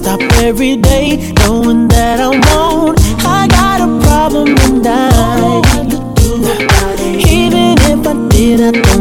[0.00, 2.98] stop every day knowing that I won't.
[3.38, 5.60] I got a problem and I,
[7.40, 8.99] even if I did, I don't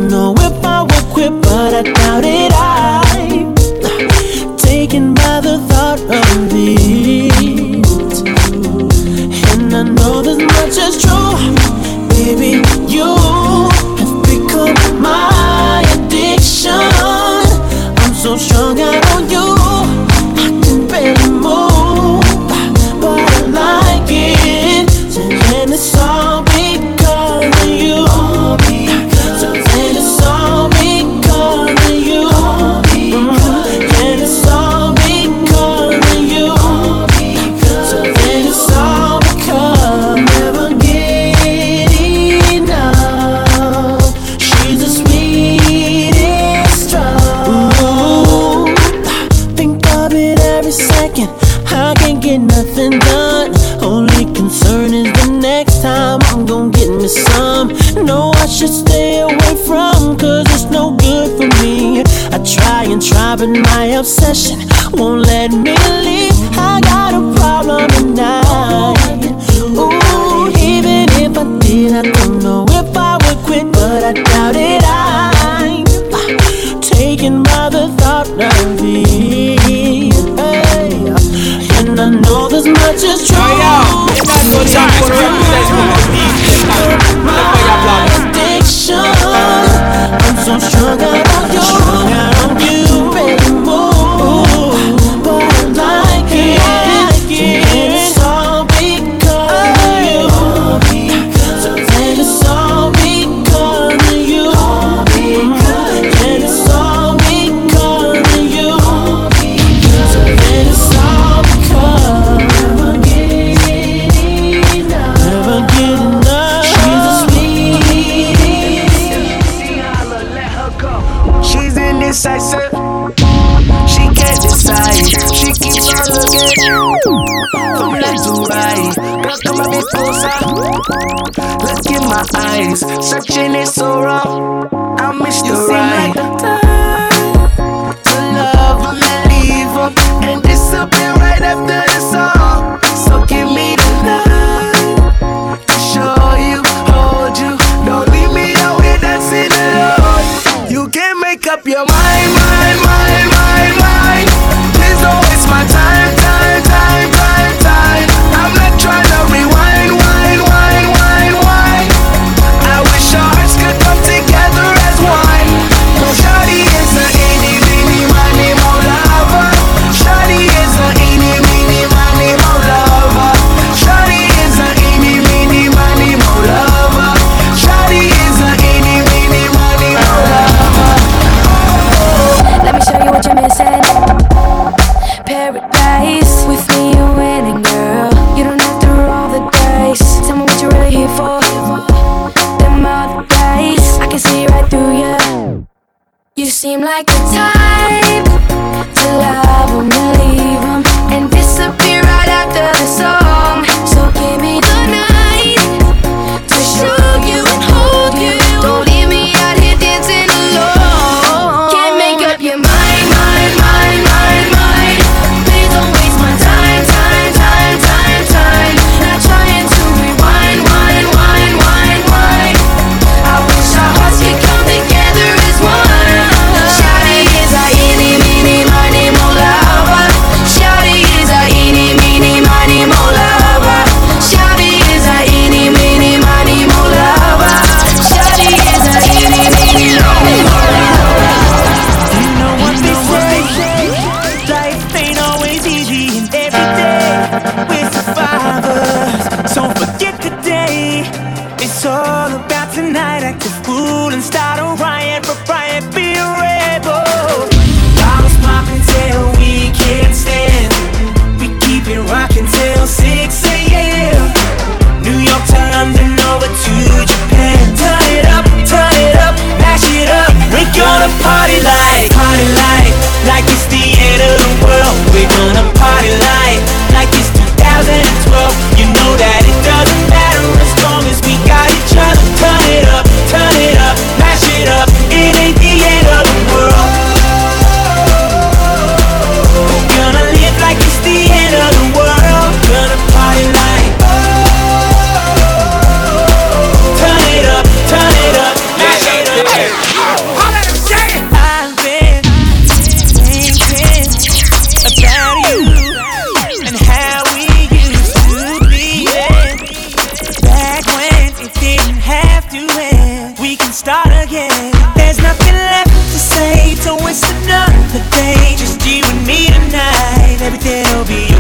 [320.99, 321.38] will be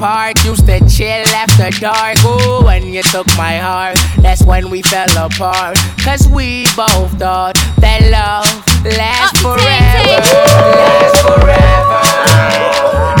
[0.00, 0.42] apart.
[0.46, 2.16] Used to chill after dark.
[2.24, 5.76] Ooh, when you took my heart, that's when we fell apart.
[6.02, 7.54] Cause we both thought
[7.84, 8.48] that love
[8.96, 9.60] lasts forever.
[10.00, 10.24] Take.
[10.80, 12.00] Lasts forever.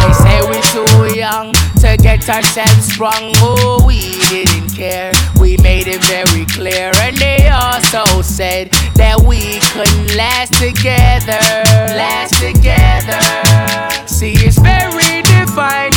[0.00, 1.52] They say we're too young
[1.84, 3.36] to get ourselves sprung.
[3.44, 5.12] Ooh, we didn't care.
[5.38, 6.92] We made it very clear.
[7.04, 11.44] And they also said that we couldn't last together.
[11.92, 13.20] Last together.
[14.06, 15.92] See, it's very divine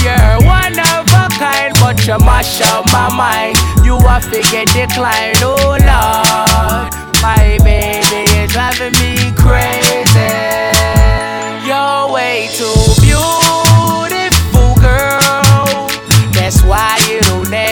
[1.83, 3.57] but you mash up my mind.
[3.85, 6.89] You are figure decline, oh Lord.
[7.21, 9.13] My baby is driving me
[9.43, 10.31] crazy.
[11.67, 15.87] You're way too beautiful, girl.
[16.31, 17.62] That's why you don't.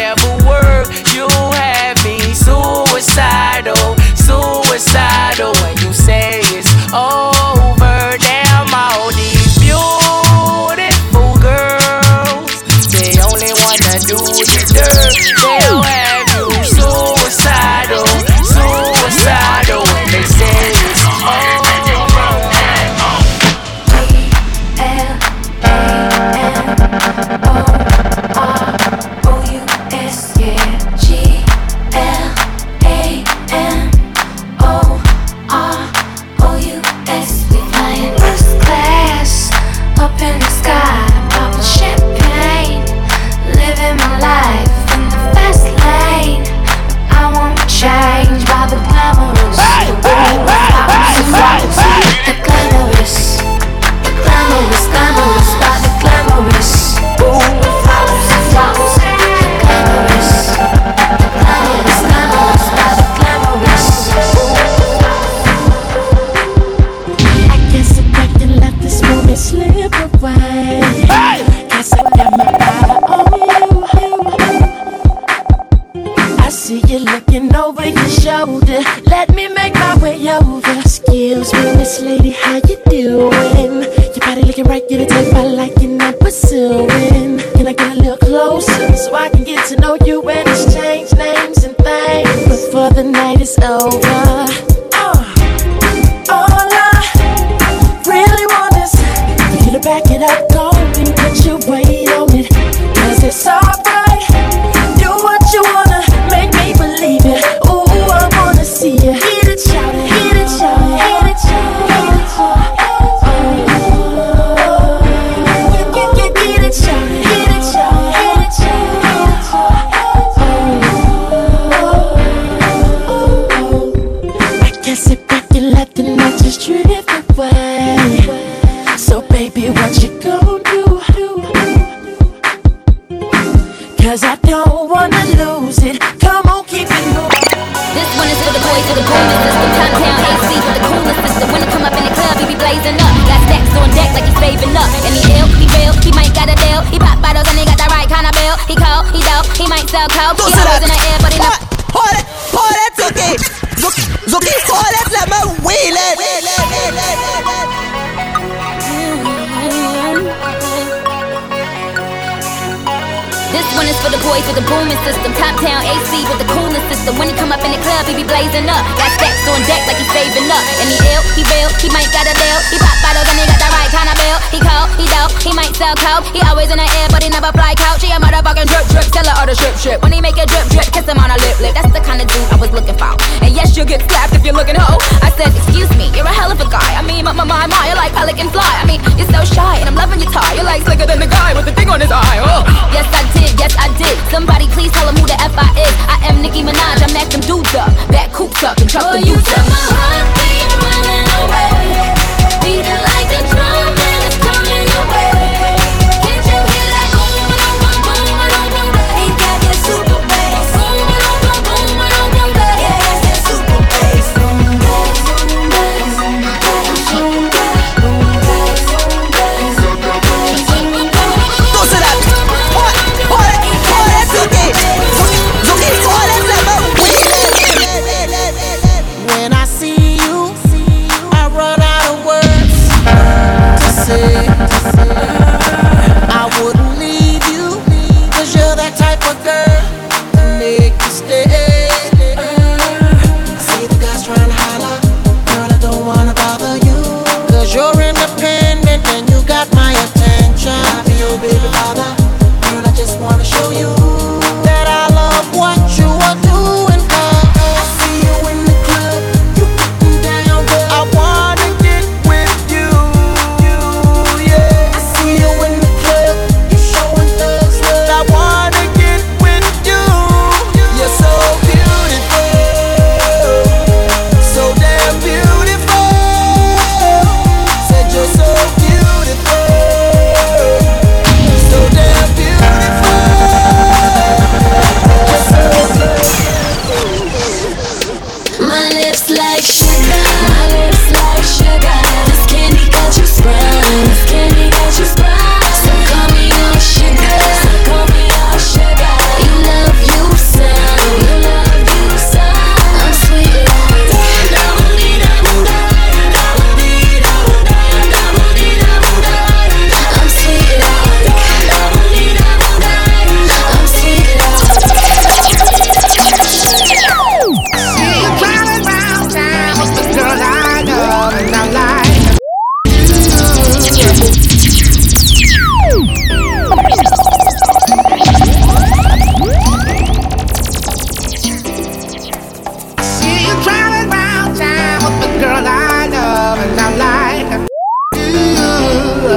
[170.82, 172.60] And he ill, he real, he might got a deal.
[172.74, 174.38] He pop bottles and he got the right kind of bill.
[174.50, 176.26] He cold, he dope, he might sell coke.
[176.34, 178.02] He always in the air, but he never fly couch.
[178.02, 180.02] He a motherfucking drip drip, tell her all the strip strip.
[180.02, 181.78] When he make a drip drip, kiss him on a lip lip.
[181.78, 183.14] That's the kind of dude I was looking for.
[183.46, 184.98] And yes, you'll get slapped if you're looking ho.
[185.22, 186.98] I said, excuse me, you're a hell of a guy.
[186.98, 188.74] I mean, my my my, my you're like pelican fly.
[188.82, 190.58] I mean, you're so shy and I'm loving your tie.
[190.58, 192.42] You're like slicker than the guy with the thing on his eye.
[192.42, 192.66] Oh.
[192.90, 194.18] Yes, I did, yes I did.
[194.34, 195.94] Somebody please tell him who the F I is.
[196.10, 197.06] I am Nicki Minaj.
[197.06, 200.21] I'm acting dudes up, back coops up and truck the boots up.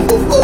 [0.06, 0.43] Oh.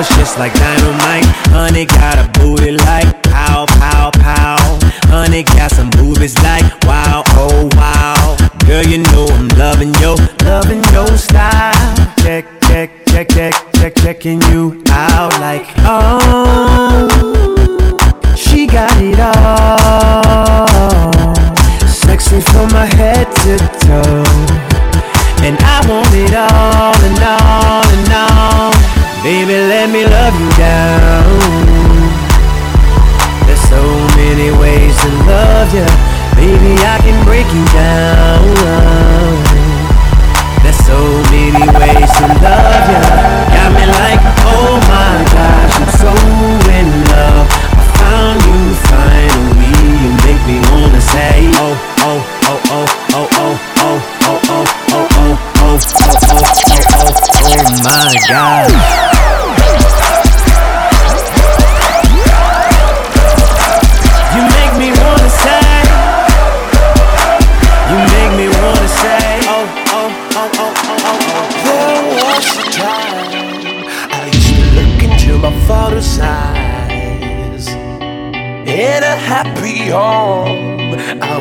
[0.01, 1.00] was just like dynamite.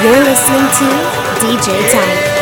[0.00, 0.86] You're listening to
[1.40, 2.37] DJ Tank.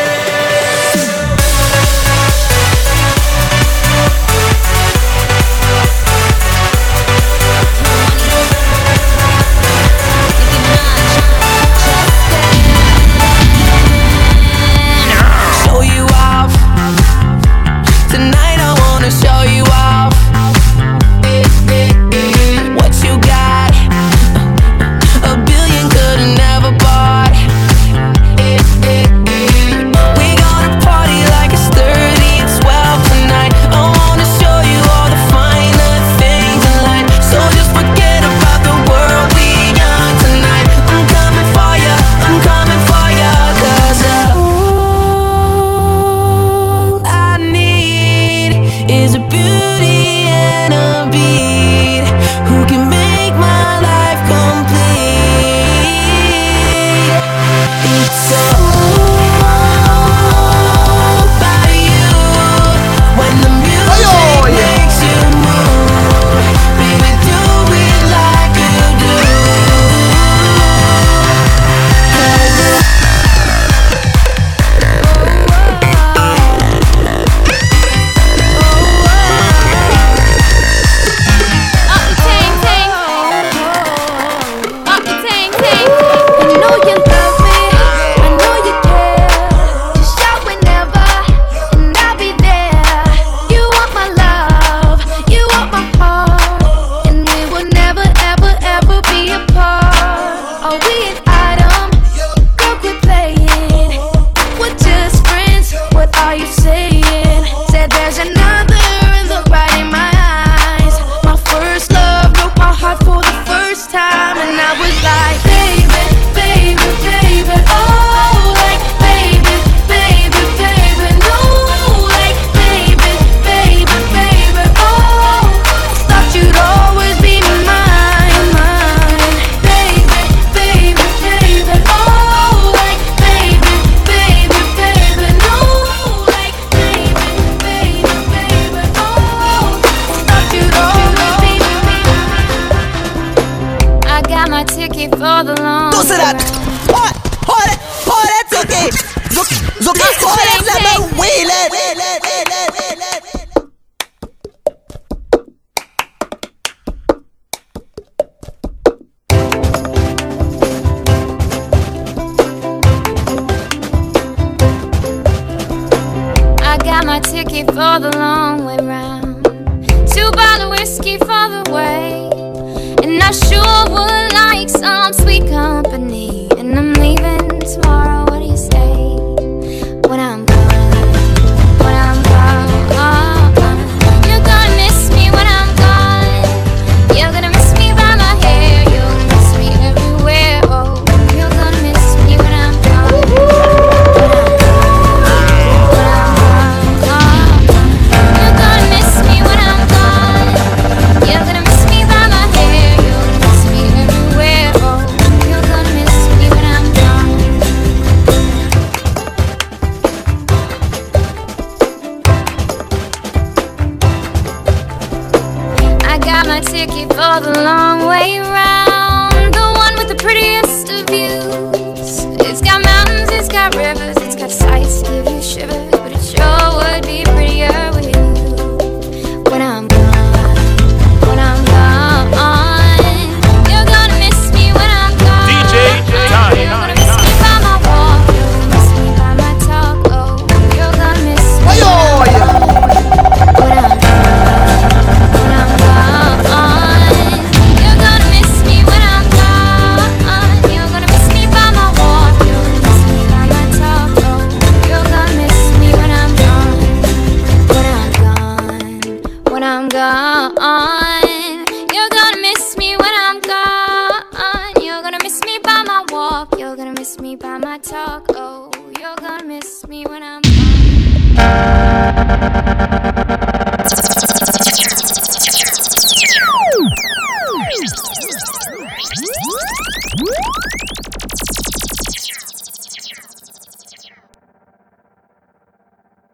[175.96, 176.25] Company.